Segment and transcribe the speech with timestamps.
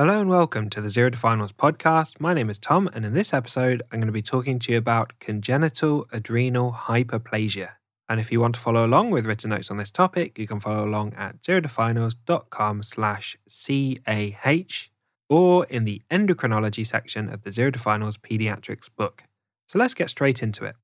[0.00, 2.20] Hello and welcome to the Zero to Finals podcast.
[2.20, 4.78] My name is Tom, and in this episode, I'm going to be talking to you
[4.78, 7.72] about congenital adrenal hyperplasia.
[8.08, 10.58] And if you want to follow along with written notes on this topic, you can
[10.58, 14.88] follow along at zerotofinals.com slash CAH
[15.28, 19.24] or in the endocrinology section of the Zero to Finals pediatrics book.
[19.68, 20.76] So let's get straight into it.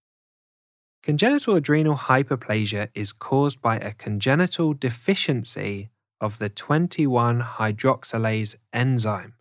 [1.02, 5.88] Congenital adrenal hyperplasia is caused by a congenital deficiency
[6.20, 9.34] of the 21 hydroxylase enzyme.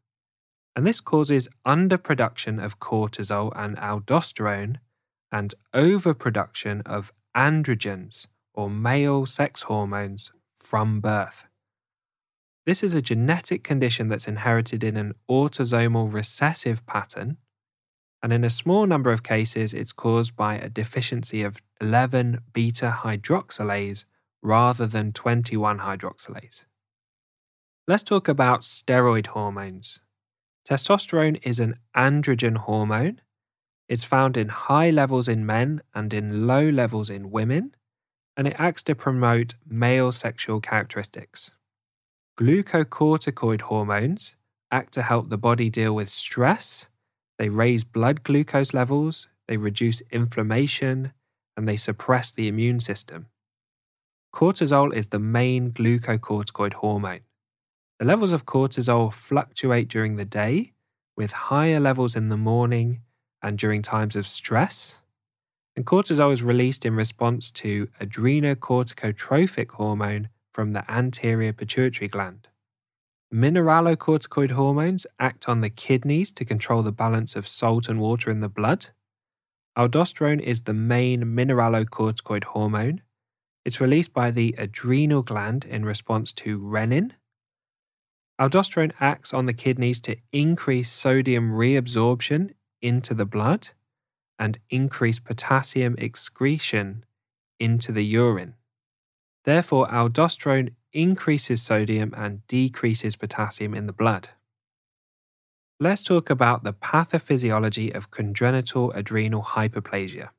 [0.75, 4.77] And this causes underproduction of cortisol and aldosterone
[5.31, 11.45] and overproduction of androgens or male sex hormones from birth.
[12.65, 17.37] This is a genetic condition that's inherited in an autosomal recessive pattern,
[18.23, 23.01] and in a small number of cases, it's caused by a deficiency of 11 beta
[23.03, 24.05] hydroxylase
[24.45, 26.65] rather than 21 hydroxylase.
[27.87, 29.99] Let's talk about steroid hormones.
[30.69, 33.21] Testosterone is an androgen hormone.
[33.89, 37.75] It's found in high levels in men and in low levels in women,
[38.37, 41.51] and it acts to promote male sexual characteristics.
[42.39, 44.35] Glucocorticoid hormones
[44.71, 46.87] act to help the body deal with stress.
[47.39, 51.13] They raise blood glucose levels, they reduce inflammation,
[51.55, 53.27] and they suppress the immune system.
[54.35, 57.21] Cortisol is the main glucocorticoid hormone.
[57.99, 60.73] The levels of cortisol fluctuate during the day,
[61.15, 62.99] with higher levels in the morning
[63.41, 64.97] and during times of stress.
[65.77, 72.49] And cortisol is released in response to adrenocorticotropic hormone from the anterior pituitary gland.
[73.33, 78.41] Mineralocorticoid hormones act on the kidneys to control the balance of salt and water in
[78.41, 78.87] the blood.
[79.77, 83.01] Aldosterone is the main mineralocorticoid hormone.
[83.65, 87.11] It's released by the adrenal gland in response to renin.
[88.39, 93.69] Aldosterone acts on the kidneys to increase sodium reabsorption into the blood
[94.37, 97.05] and increase potassium excretion
[97.59, 98.53] into the urine.
[99.45, 104.29] Therefore, aldosterone increases sodium and decreases potassium in the blood.
[105.79, 110.29] Let's talk about the pathophysiology of congenital adrenal hyperplasia.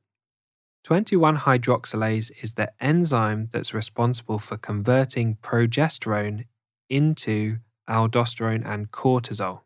[0.87, 6.45] 21 hydroxylase is the enzyme that's responsible for converting progesterone
[6.89, 7.57] into
[7.89, 9.63] aldosterone, and cortisol.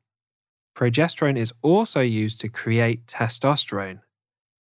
[0.75, 3.99] Progesterone is also used to create testosterone,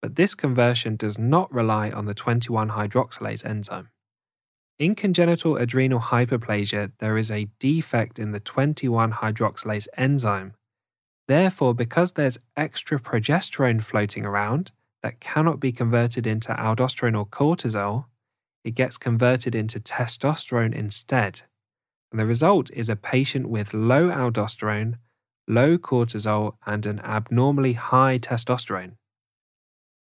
[0.02, 3.90] but this conversion does not rely on the 21 hydroxylase enzyme.
[4.80, 10.56] In congenital adrenal hyperplasia, there is a defect in the 21 hydroxylase enzyme.
[11.28, 14.72] Therefore, because there's extra progesterone floating around
[15.08, 18.08] that cannot be converted into aldosterone or cortisol,
[18.66, 21.44] it gets converted into testosterone instead.
[22.12, 24.96] And the result is a patient with low aldosterone,
[25.48, 28.98] low cortisol, and an abnormally high testosterone.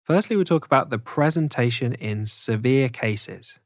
[0.03, 3.59] Firstly, we'll talk about the presentation in severe cases.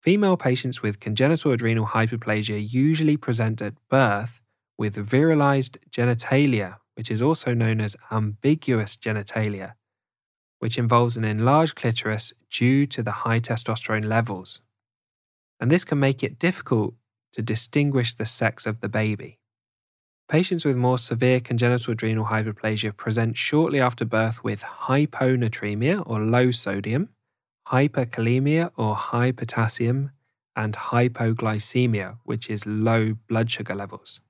[0.00, 4.40] Female patients with congenital adrenal hyperplasia usually present at birth
[4.78, 9.74] with virilized genitalia, which is also known as ambiguous genitalia,
[10.62, 14.60] which involves an enlarged clitoris due to the high testosterone levels.
[15.58, 16.94] And this can make it difficult
[17.32, 19.40] to distinguish the sex of the baby.
[20.28, 26.52] Patients with more severe congenital adrenal hyperplasia present shortly after birth with hyponatremia or low
[26.52, 27.08] sodium,
[27.66, 30.12] hyperkalemia or high potassium,
[30.54, 34.20] and hypoglycemia, which is low blood sugar levels.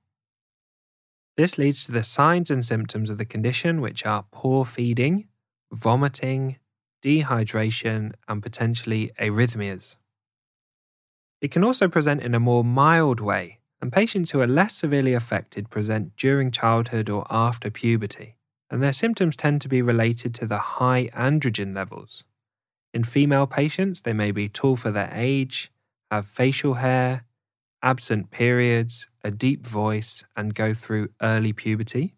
[1.37, 5.27] This leads to the signs and symptoms of the condition, which are poor feeding,
[5.73, 6.57] vomiting,
[7.03, 9.95] dehydration, and potentially arrhythmias.
[11.41, 15.13] It can also present in a more mild way, and patients who are less severely
[15.13, 18.35] affected present during childhood or after puberty,
[18.69, 22.23] and their symptoms tend to be related to the high androgen levels.
[22.93, 25.71] In female patients, they may be tall for their age,
[26.11, 27.25] have facial hair,
[27.81, 32.15] absent periods, a deep voice, and go through early puberty.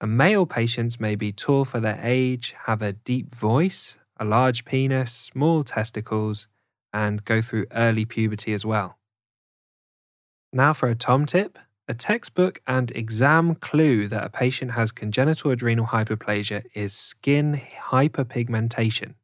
[0.00, 4.64] And male patients may be tall for their age, have a deep voice, a large
[4.64, 6.48] penis, small testicles,
[6.92, 8.98] and go through early puberty as well.
[10.52, 11.58] Now for a Tom tip
[11.88, 19.14] a textbook and exam clue that a patient has congenital adrenal hyperplasia is skin hyperpigmentation.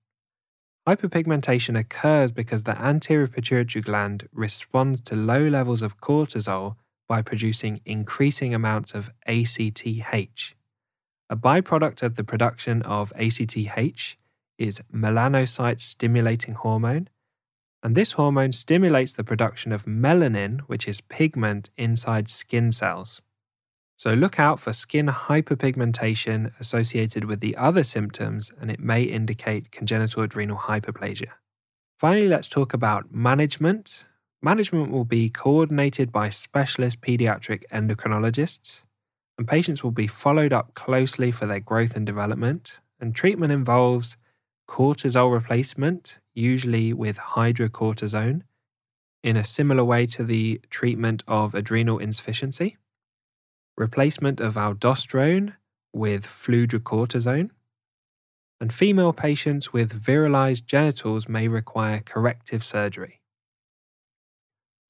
[0.86, 6.76] Hyperpigmentation occurs because the anterior pituitary gland responds to low levels of cortisol
[7.08, 10.54] by producing increasing amounts of ACTH.
[11.32, 14.16] A byproduct of the production of ACTH
[14.58, 17.08] is melanocyte stimulating hormone,
[17.82, 23.22] and this hormone stimulates the production of melanin, which is pigment inside skin cells.
[23.96, 29.72] So look out for skin hyperpigmentation associated with the other symptoms, and it may indicate
[29.72, 31.30] congenital adrenal hyperplasia.
[31.98, 34.04] Finally, let's talk about management.
[34.42, 38.82] Management will be coordinated by specialist pediatric endocrinologists,
[39.42, 42.78] and patients will be followed up closely for their growth and development.
[43.00, 44.16] And treatment involves
[44.68, 48.42] cortisol replacement, usually with hydrocortisone,
[49.24, 52.76] in a similar way to the treatment of adrenal insufficiency,
[53.76, 55.56] replacement of aldosterone
[55.92, 57.50] with fludrocortisone,
[58.60, 63.21] and female patients with virilized genitals may require corrective surgery.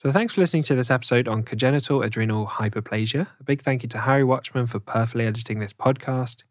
[0.02, 3.28] So, thanks for listening to this episode on congenital adrenal hyperplasia.
[3.38, 6.42] A big thank you to Harry Watchman for perfectly editing this podcast.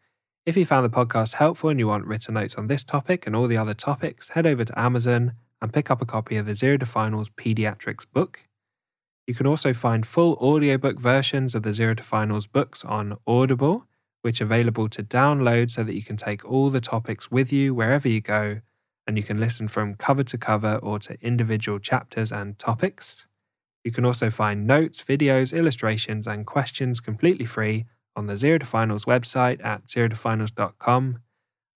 [0.46, 3.36] If you found the podcast helpful and you want written notes on this topic and
[3.36, 6.56] all the other topics, head over to Amazon and pick up a copy of the
[6.56, 8.48] Zero to Finals Pediatrics book.
[9.28, 13.86] You can also find full audiobook versions of the Zero to Finals books on Audible,
[14.22, 17.76] which are available to download so that you can take all the topics with you
[17.76, 18.62] wherever you go,
[19.06, 23.26] and you can listen from cover to cover or to individual chapters and topics.
[23.84, 27.86] You can also find notes, videos, illustrations, and questions completely free
[28.16, 31.20] on the Zero to Finals website at zerotofinals.com.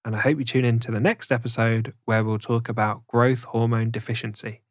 [0.04, 3.46] And I hope you tune in to the next episode where we'll talk about growth
[3.46, 4.65] hormone deficiency.